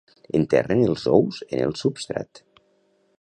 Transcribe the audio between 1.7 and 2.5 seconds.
substrat.